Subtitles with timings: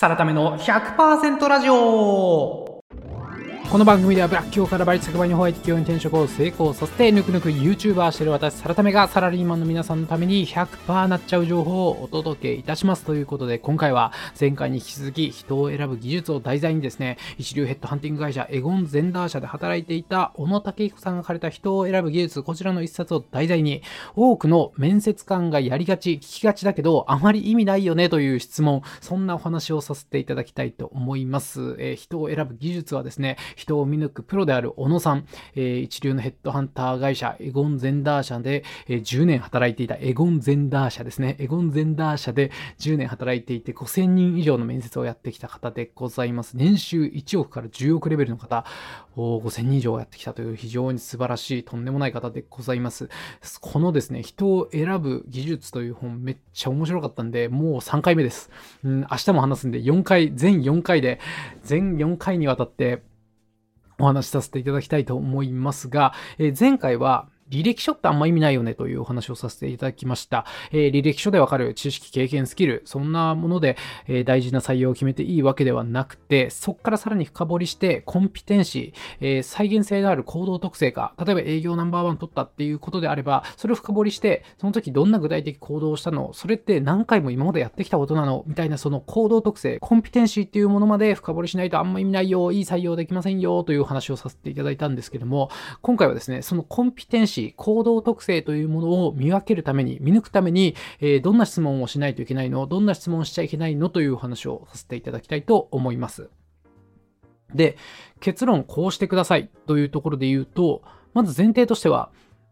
[0.00, 2.69] さらための100%ラジオ。
[3.70, 23.84] この番組ではブラック企業からバリ100倍にホワイト企業に転職を成功させてぬくぬく YouTuber してる私サラタメがサラリーマンの皆さんのために100%なっちゃう情報をお届けいたしますということで今回は前回に引き続き人を選ぶ技術を題材にですね一流ヘッドハンティング会社エゴンゼンダー社で働いていた小野武彦さんが書かれた人を選ぶ技術こちらの一冊を題材に
[24.16, 41.36] 多くの面接官がやりがち聞きがちだけどあまり意味ないよねという質問そんなお話をさせていただきたいと思います、えー、人を選ぶ技術はですね人を見抜くプロである小野さん、えー、一流のヘッドハンター会社エゴンゼンダー社で、えー、10年働いていたエゴンゼンダー社ですね。
[41.38, 46.56] エゴンゼンダー社で10年働いていて5000人以上の面接をやってきた方でございます。
[46.56, 48.64] 年収1億から10億レベルの方、
[49.16, 53.08] 5000人以上やってきたという非常に素晴らしい、とんでもない方でございます。
[53.60, 58.50] このですね、人を選ぶ技術という本めっちゃ面白かったんで、もう3回目です。
[58.84, 61.20] うん、明日も話すんで4回、全4回で、
[61.62, 63.02] 全4回にわたって
[64.00, 70.46] お話しさせていただきたいと思いますが、えー、前回は履歴書ってあんま意味ないよねというお話をさせていただきました。
[70.70, 95.50] えー、履歴書でわかる知識、経験、スキル、そんなもので、えー、大事な採用を決めていいわけではなくて、そこからさらに深掘りして、コンピテンシー、えー、再現性のある行動特性か、例えば営業ナンバーワン取ったっていうことであれば、それを深掘りして、その時どんな具体的行動をしたのそれって何回も今までやってきたことなのみたいなその行動特性、コンピテンシーっていうものまで深掘りしないとあんま意味ないよ、いい採用できませんよという話をさせていただいたんですけども、
[95.82, 102.66] 今回はですね、そのコンピテンシー、行動特性というものを見分けるために、見抜くために、えー、どんな質問をしないといけないの？
[102.66, 103.88] どんな質問しちゃいけないの？
[103.88, 106.30] という話をさせていただきたいと思います。
[107.54, 107.76] で、
[108.20, 110.82] 結論こうしてくださいというところで言うと、
[111.14, 112.10] まず前提としては、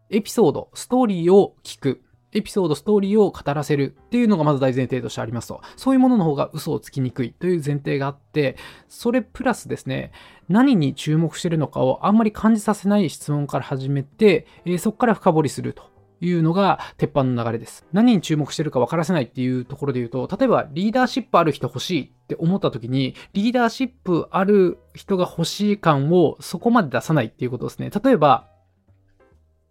[0.09, 2.01] エピソード、ストーリーを聞く。
[2.33, 5.61] エピソード、ストーリーを語らせるっていうのがまず大前提としてありますと。
[5.75, 8.55] そういうものの方が嘘をつきにくいという前提があって、
[8.87, 10.11] それプラスですね、
[10.47, 15.89] 何に注目してるのかをあんまり感じさせない質問から始めて、えー、そこから深掘りすると。
[16.21, 17.85] いうのが鉄板の流れです。
[17.93, 27.89] 何に注目してるか分からせないっていうところで言うと、例えばリーダーシップある人欲しいって思った時に、リーダーシップある人が欲しい感をそこまで出さないっていうことですね。
[27.89, 28.47] 例えば、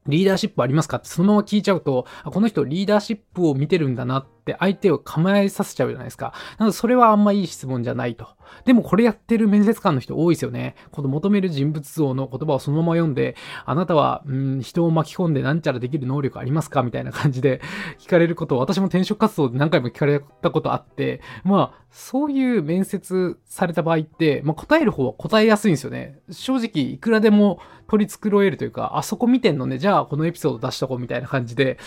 [0.08, 6.32] リーダーシップありますかってそのまま聞いちゃうと、この人リーダーシップを見てるんだなって相手を構えさせちゃうじゃないですか。
[6.58, 8.28] なのでそれはあんまいい質問じゃないと。
[8.64, 10.74] でもこれやってる面接官の人多いですよね。
[10.90, 16.82] この求める人物像の言葉をそのまま読んで、あなたは、うん、人を巻き込んでなんちゃらできる能力ありますか？
[16.82, 17.60] みたいな感じで
[17.98, 26.18] 聞かれることを私も転職活動で何回も聞かれたことあって、まあ、そういう面接された場合って、まあ、答える方は答えやすいんですよね。
[26.30, 31.78] 正直、いくらでも取り繕えるというか、あそこ見てんのね、じゃあこのエピソード出しとこうみたいな感じで、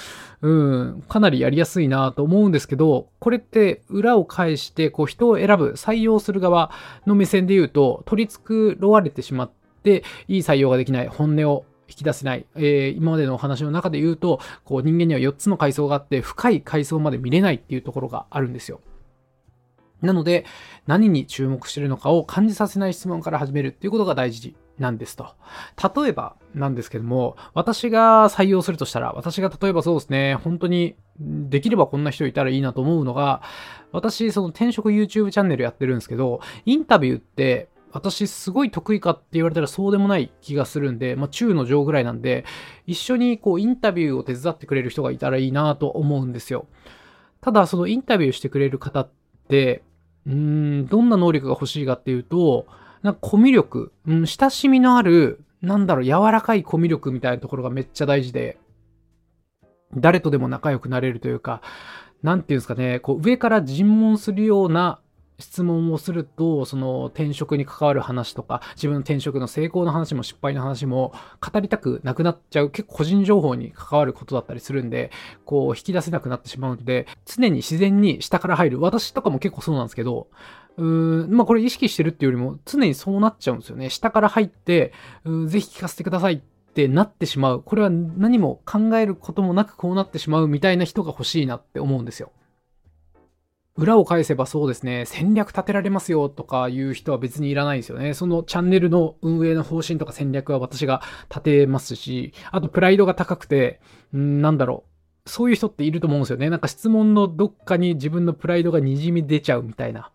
[0.42, 6.72] うん、かなりやりやすいなと思うんですけど、これって裏を返して、こう人を選ぶ、採用する側
[7.06, 9.52] の目線で言うと、取り繕われてしまっ
[9.84, 18.82] て、いい採用ができない、本音を引き出せない、えー、今までのお話の中で言うと、こう人間には4つの階層があって、深い階層まで見れないっていうところがあるんですよ。
[20.02, 20.46] なので、
[20.88, 25.36] 何に注目してるのかを感じさせない質問から始めるっていうことが大事なんですと。
[25.96, 33.42] 例えばなんですけども、私が採用するとしたら、私が例えばそうですね、本当にできればこんな人いたらいいなと思うのが、
[33.92, 42.44] 私、その転職 YouTube チャンネルやってるんですけど、インタビューって私すごい得意かって言われたらそうでもない気がするんで、まあ中の上ぐらいなんで、
[42.88, 46.66] 一緒にこうインタビューを手伝ってくれる人がいたらいいなと思うんですよ。
[47.40, 49.10] ただそのインタビューしてくれる方っ
[49.48, 49.84] て、
[50.26, 52.66] うーん、どんな能力が欲しいかっていうと、
[53.04, 58.58] なんかコミュ力、うん、親しみのある、なんだろう、柔らかいコミュ力みたいなところがめっちゃ大事で、
[59.96, 61.62] 誰とでも仲良くなれるというか、
[62.24, 65.00] なんていうんですかね、こう上から尋問するような
[65.40, 75.12] 質問をすると、その転職に関わる話とか、自分の転職の成功の話も失敗の話も語りたくなくなっちゃう、結構個人情報に関わることだったりするんで、
[75.44, 78.82] こう引き出せなくなってしまうので、常に自然に下から入る。
[78.82, 80.28] 私とかも結構そうなんですけど、
[80.78, 83.90] うーん、まあこれ意識してるっていうよりも常にそうなっちゃうんですよね。
[83.90, 84.94] 下から入って、
[85.48, 86.40] ぜひ聞かせてくださいっ
[86.74, 87.62] てなってしまう。
[87.62, 92.32] これは何も考えることもなくこうなってしまうみたいな人が欲しいなって思うんですよ。
[93.78, 98.14] 裏を返せばそうですね、戦略立てられますよとかいう人は別にいらないですよね。
[98.14, 103.80] そのチャンネルの運営の方針とか戦略は私が立てますし、あとプライドが高くて、
[104.16, 104.84] んなんだろ
[105.26, 105.30] う。
[105.30, 106.50] そういう人っていると思うんですよね。
[106.50, 110.12] なんか質問のどっかに自分のプライドが滲み出ちゃうみたいな。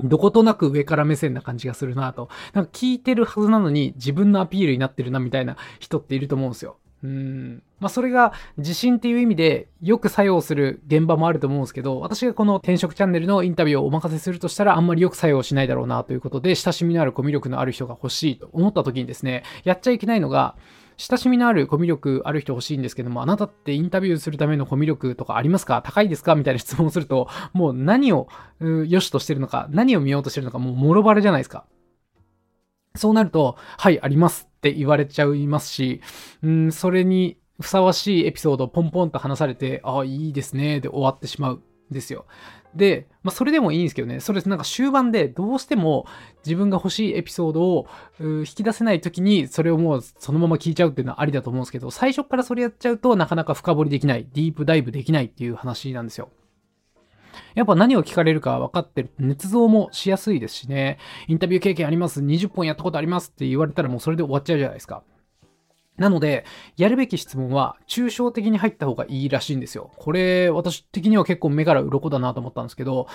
[0.00, 2.28] どことなく上から目線な感じがするなと。
[2.52, 6.76] なんか聞いてるはずなのに自分のアピールになってるなみたいな人っていると思うんですよ。
[7.04, 7.62] うん。
[7.80, 20.56] まあ、それが自信っていう意味でよく作用する現場もあると思うんですけど、私がこの転職チャンネルのインタビューをお任せするとしたらあんまりよく作用しないだろうなということで、親しみのあるコミュ力のある人が欲しいと思った時にですね、やっちゃいけないのが、
[20.96, 25.82] 親しみのあるコミュ力ある人欲しいんですけども、あなたってインタビューするためのコミュ力とかありますか？
[25.82, 26.34] 高いですか？
[26.34, 28.28] みたいな質問をすると、 もう何を
[28.60, 31.66] 良しとしてるのか、何を見ようとしてるのか、もうもろバレじゃないですか。
[32.96, 36.00] そうなると、はい、ありますって言われちゃいますし、
[36.42, 41.62] うん、それにふさわしいエピソードをポンポンと話されて、ああ、いいですね、で終わってしまうん
[41.92, 42.26] ですよ。
[42.74, 46.06] で、まあ、それでもいいんですけどね、それなんか終盤でどうしても
[46.44, 47.86] 自分が欲しいエピソードを
[48.20, 56.30] 引き出せない時に、それをもうそのまま聞いちゃうっていうのはありだと思うんですけど、最初からそれやっちゃうとなかなか深掘りできない、ディープダイブできないっていう話なんですよ。
[57.54, 59.10] やっぱ何を聞かれるか分かってる。
[59.20, 60.98] 捏造もしやすいですしね。
[61.28, 62.20] インタビュー経験あります。
[62.20, 65.02] 20本やったことありますって言われたらもうそれで終わっちゃうじゃないですか。
[65.96, 66.44] なので、
[66.76, 69.92] やるべき質問は抽象的に入った方がいいらしいんですよ。
[69.96, 73.06] これ、私的には結構目から鱗だなと思ったんですけど、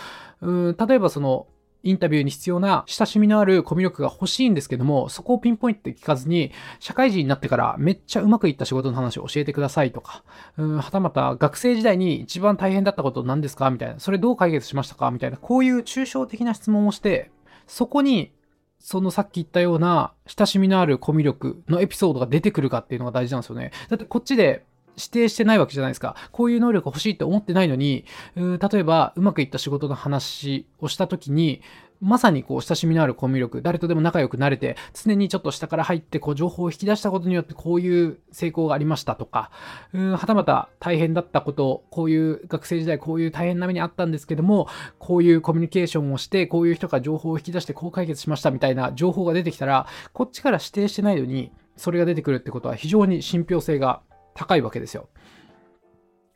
[0.42, 1.48] うん例えばその、
[1.82, 10.26] インタビューに必要な親しみのあるコミュ力が欲しいんですけども、そこをピンポイントで聞かずに、社会人になってからめっちゃうまくいった仕事の話を教えてくださいとか、
[10.58, 13.70] うん、はたまた学生時代に一番大変だったこと何ですか？
[13.70, 15.10] みたいな、それどう解決しましたか？
[15.12, 17.32] みたいな、こういう抽象的な質問をして、
[17.66, 18.34] そこに
[18.80, 23.72] そのさっき言ったような親しみのあるコミュ力のエピソードが出てくるかっていうのが大事なんですよね。
[23.90, 24.66] だってこっちで
[24.98, 26.16] 指定してないわけじゃないですか。
[26.32, 28.06] こういう能力欲しいって思ってないのに、
[28.36, 31.62] 例えばうまくいった仕事の話をした時に、
[32.02, 39.52] まさにこう親しみのあるコミュ力、誰とでも仲良くなれて、常にちょっと下から入ってこう情報を引き出したことによってこういう成功がありましたとか、
[39.94, 44.68] うんはたまた大変だったこと、こういう学生時代こういう大変な目にあったんですけども、
[44.98, 54.02] こういうコミュニケーションをして、こういう人が情報を引き出してこう解決しましたみたいな情報が出てきたら、こっちから指定してないのに、それが出てくるってことは非常に信憑性が
[54.36, 55.10] 高いわけですよ。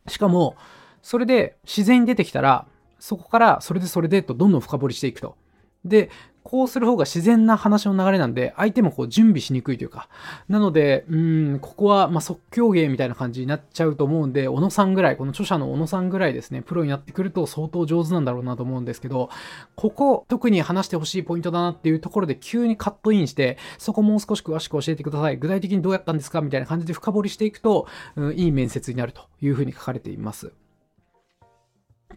[0.07, 0.55] しかも、
[1.01, 2.67] それで自然に出てきたら、
[2.99, 5.37] そこからそれでそれでとどんどん深掘りしていくと。
[5.85, 6.09] で、
[6.43, 10.09] こうする方が自然な話の流れなんで、相手もこう準備しにくいというか。
[10.49, 19.29] なので、うん、ここはま即興芸みたいな感じになっちゃうと思うんで、小野さんぐらい、この著者の小野さんぐらいですね、プロになってくると相当上手なんだろうなと思うんですけど、
[19.75, 25.37] ここ、特に話してほしいポイントだなっていうところで急にカットインして、そこもう少し詳しく教えてください。
[25.37, 27.87] 具体的にどうやったんですかみたいな感じで深掘りしていくと、
[28.17, 30.51] うん、いい面接になるというふうに書かれています。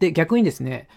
[0.01, 0.89] で、逆にですね、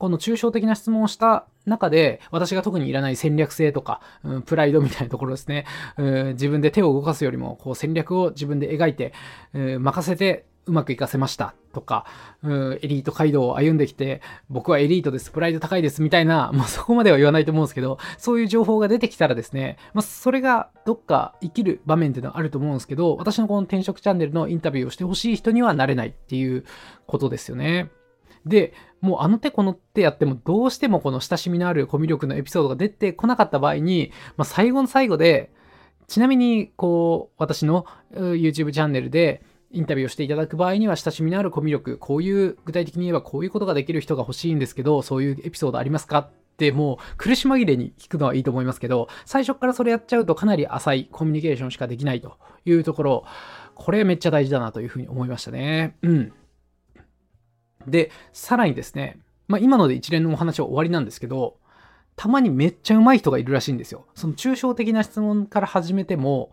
[0.00, 5.66] この抽象的な質問をした中で、私が特にいらない戦略性とか、うん、プライドみたいなところですね、
[5.98, 9.12] うん、自分で手を動かすよりも、こう戦略を自分で描いて、
[9.52, 12.06] うん、任せてうまくいかせましたとか、
[12.42, 26.64] うん、エリート街道を歩んできて、僕はエリートです、プライド高いですみたいな、 まあ、そこまでは言わないと思うんですけど、そういう情報が出てきたらですね、まあ、それがどっか生きる場面っていうのはあると思うんですけど、私のこの転職チャンネルのインタビューをしてほしい人にはなれないっていう
[27.06, 27.90] ことですよね。
[28.46, 35.50] で、もうあの手この手やってもどうしてもこの親しみのあるコミュ力のエピソードが出てこなかった場合に、まあ、最後の最後で、
[36.06, 46.18] ちなみにこう私の YouTube チャンネルでインタビューをしていただく場合には親しみのあるコミュ力、こういう具体的に言えばこういうことができる人が欲しいんですけど、そういうエピソードありますか？
[46.18, 53.24] ってもう苦し紛れに聞くのはいいと思いますけど、最初からそれやっちゃうとかなり浅いコミュニケーションしかできないというところ、
[53.76, 55.96] これめっちゃ大事だなというふうに思いましたね。
[56.02, 56.32] うん。
[57.90, 61.56] で、さらにですね、まあ、今ので一連のお話は終わりなんですけど、
[62.16, 64.06] たまにめっちゃ上手い人がいるらしいんですよ。
[64.14, 66.52] その抽象的な質問から始めても、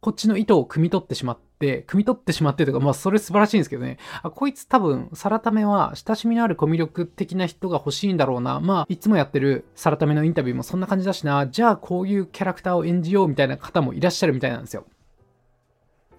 [0.00, 3.98] こっちの意図を汲み取ってしまって、汲み取ってしまってとか、まあそれ素晴らしいんですけどね。
[4.22, 8.58] あ、こいつ多分、サラタメは親しみのあるコミュ力的な人が欲しいんだろうな。
[8.58, 11.46] まあ、いつもやってるサラタメのインタビューもそんな感じだしな。
[11.46, 14.86] じゃあこういうキャラクターを演じようみたいな方もいらっしゃるみたいなんですよ。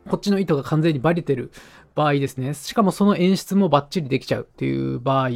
[0.07, 1.51] こっちの意図が完全にバレてる
[1.95, 2.53] 場合ですね。
[2.53, 5.29] しかもその演出もバッチリできちゃうっていう場合、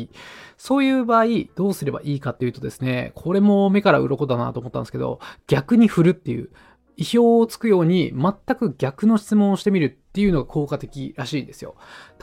[0.57, 6.49] そういう場合、どうすればいいかっていうとですね、これも目から鱗だなと思ったんですけど、逆に振るっていう、
[6.97, 11.75] 意表をつくように全く逆の質問をしてみるっていうのが効果的らしいんですよ。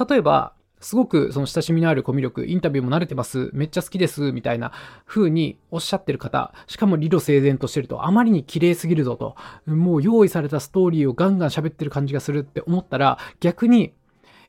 [0.09, 4.71] 例えば、すごくその親しみのあるコミュ力、インタビューも慣れてます、めっちゃ好きです、みたいな
[5.07, 9.35] 風におっしゃってる方、しかも理路整然としてると、あまりに綺麗すぎるぞと、
[9.67, 13.95] もう用意されたストーリーをガンガン喋ってる感じがするって思ったら、逆に、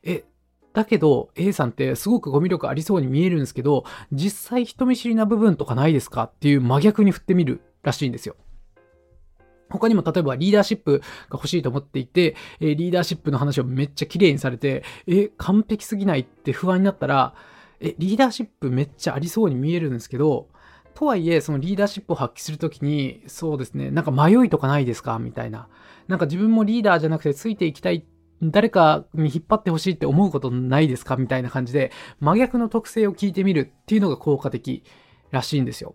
[0.06, 0.24] え、
[0.72, 8.36] だけど A さんってすごくコミ力ありそうに見えるんですけど、実際人見知りな部分とかないですかっていう真逆に振ってみるらしいんですよ。
[9.68, 17.34] 他にも例えばリーダーシップが欲しいと思っていて、えリーダーシップの話をめっちゃ綺麗にされて、え、完璧すぎないって不安になったら、
[17.80, 20.48] え、リーダーシップめっちゃありそうに見えるんですけど、
[20.94, 25.68] とはいえ、そのリーダーシップを発揮するときに、そうですね、なんか迷いとかないですかみたいな。
[26.08, 28.04] なんか自分もリーダーじゃなくてついていきたいっ
[28.42, 31.16] 誰かに引っ張ってほしいって思うことないですか？
[31.16, 31.90] みたいな感じで、
[32.20, 34.84] 真逆の特性を聞いてみるっていうのが効果的
[35.30, 35.94] らしいんですよ。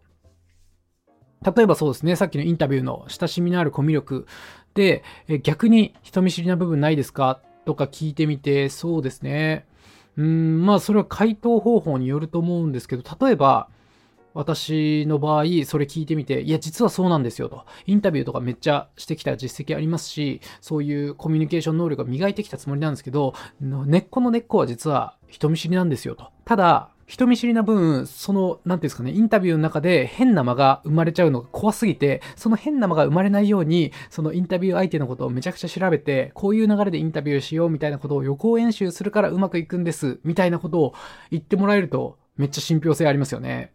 [1.44, 4.28] 例えばそうですね、さっきのインタビューの親しみのあるコミュ力
[4.74, 5.04] で、
[5.44, 7.42] 逆に人見知りな部分ないですか？
[7.66, 9.68] とか聞いてみて、そうですね。
[10.18, 13.70] うん、まあそれは回答方法によると思うんですけど、例えば、
[14.34, 17.66] 私の場合、それ聞いてみて、いや、実はそうなんですよと。
[17.86, 26.28] インタビューとかめっちゃしてきた実績ありますし、そういうコミュニケーション能力が磨いてきたつもりなんですけど、根っこの根っこは実は人見知りなんですよと。
[26.46, 40.94] ただ、人見知りな分、その、なんていうんですかね、インタビューの中で変な間が生まれちゃうのが怖すぎて、その変な間が生まれないように、そのインタビュー相手のことをめちゃくちゃ調べて、こういう流れでインタビューしようみたいなことを予行演習するからうまくいくんです、みたいなことを
[41.32, 43.74] 言ってもらえると、めっちゃ信憑性ありますよね。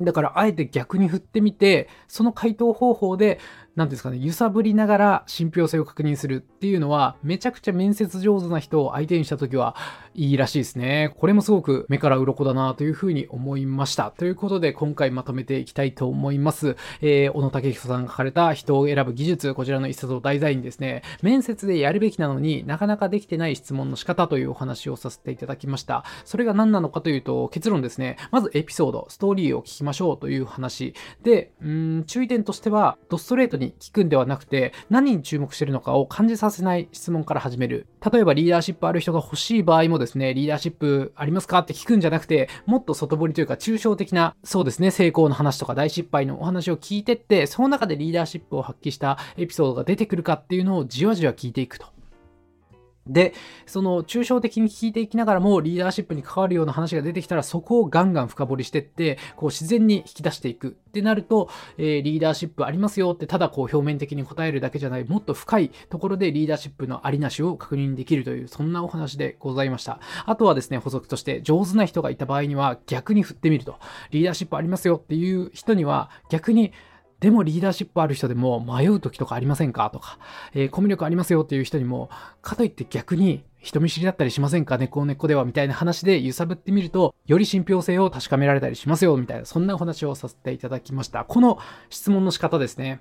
[0.00, 3.38] だからあえて逆に振ってみて、その回答方法で、
[3.76, 9.74] なんですかね、揺さぶりながら信憑性を確認するっていうのは、めちゃくちゃ面接上手な人を相手にしたときは
[10.14, 11.12] いいらしいですね。
[11.16, 14.12] これもすごく目から鱗だなというふうに思いました。
[14.12, 16.76] ということで、今回まとめていきたいと思います。
[17.00, 26.04] えー、小野武彦さんが書かれた人を選ぶ技術、こちらの一冊を題材にですね、面接でやるべきなのになかなかできてない質問の仕方というお話をさせていただきました。
[26.24, 30.94] それが何なのかというと、結論ですね、まずエピソード、ストーリーを聞きましょうという話。
[31.24, 37.86] で、うん、注意点としては、ドストレートにに聞くんではなくて、何に注目してるのかを感じさせない質問から始める。
[38.12, 51.93] 例えばリーダーシップある人が欲しい場合もですね、リーダーシップありますかって聞くんじゃなくて、もっと外堀というか抽象的な、そうですね、成功の話とか大失敗のお話を聞いてって、その中でリーダーシップを発揮したエピソードが出てくるかっていうのをじわじわ聞いていくと。
[53.06, 53.34] で、
[53.66, 70.00] その抽象的に聞いていきながらもリーダーシップに関わるような話が出てきたらそこをガンガン深掘りしてって、こう自然に引き出していくってなると、えー、リーダーシップありますよってただこう表面的に答えるだけじゃない、もっと深いところでリーダーシップのありなしを確認できるという、そんなお話でございました。
[70.24, 73.76] あとはですね、補足として上手な人がいた場合には逆に振ってみると、
[74.10, 76.72] リーダーシップありますよっていう人には逆に
[77.24, 79.88] でもリーダーシップある人でも迷う時とかありませんか？
[79.88, 80.18] とか、
[80.52, 82.10] えー、コミュ力ありますよっていう人にも、
[82.42, 84.76] かといって逆に人見知りだったりしませんか？
[84.76, 91.24] 根っこ根っこではみたいな話で揺さぶってみると、より信憑性を確かめられたりしますよみたいな、そんなお話をさせていただきました。
[91.24, 93.00] この質問の仕方ですね。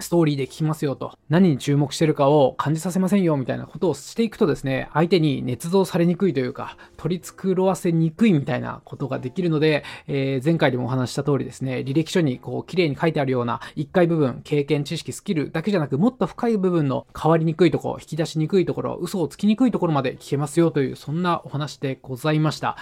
[0.00, 22.76] ストーリーで聞きますよと、何に注目してるかを感じさせませんよみたいなことをしていくとですね、相手に捏造されにくいというか、取り繕わせにくいみたいなことができるので、えー、前回でもお話した通りですね、履歴書にこう綺麗に書いてあるような1回部分、経験、知識、スキルだけじゃなく、もっと深い部分の変わりにくいところ、引き出しにくいところ、嘘をつきにくいところまで聞けますよという、そんなお話でございました。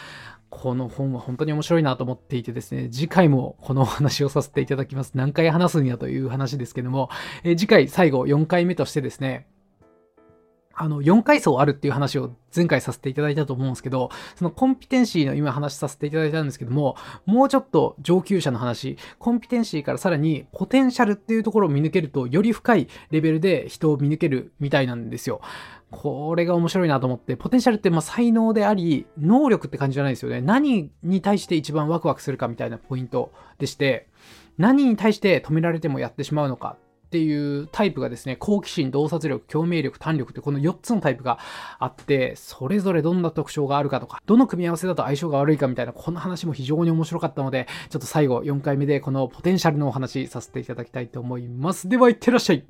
[0.52, 5.12] この本は本当に面白いなと思っていてですね、次回もこのお話をさせていただきます。
[5.14, 7.09] 何回話すんやという話ですけども、
[7.42, 9.47] え次回最後4回目としてですね、
[10.75, 25.40] あの、4階層あるっていう話を前回させていただいたと思うんですけど、そのコンピテンシーの今話させていただいたんですけども、もうちょっと上級者の話、コンピテンシーからさらにポテンシャルっていうところを見抜けると、より深いレベルで人を見抜けるみたいなんですよ。
[25.92, 30.40] これが面白いなと思って、ポテンシャルってまあ才能であり、能力って感じじゃないですよね。
[30.40, 34.08] 何に対して一番ワクワクするかみたいなポイントでして、
[34.58, 41.38] 何に対して止められてもやってしまうのかっていうタイプがですね、好奇心、洞察力、共鳴力、胆力ってこの4つのタイプが
[41.78, 51.87] あって、それぞれどんな特徴があるかとか、どの組み合わせだと相性が悪いかみたいな、この話も非常に面白かったので、ちょっと最後4回目でこのポテンシャルのお話させていただきたいと思います。
[51.87, 52.64] では、いってらっしゃい。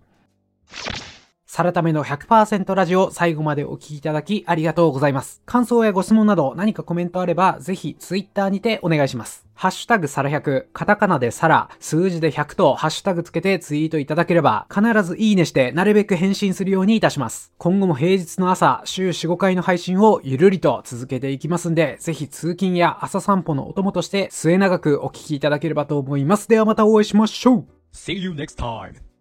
[1.54, 5.42] サラタメの100%ラジオ最後までお聞きいただきありがとうございます。
[5.44, 9.46] 感想やご質問など何かコメントあればぜひツイッターにてお願いします。
[9.52, 17.52] ハッシュタグサラ100、カタカナでサラ、数字で100とハッシュタグつけてツイートいただければ必ずいいねしてなるべく返信するようにいたします。
[17.58, 26.48] 今後も平日の朝、週4、5回の配信をゆるりと続けていきますんで、ぜひ通勤や朝散歩のお供として末永くお聞きいただければと思います。
[26.48, 29.11] ではまたお会いしましょう See you next time!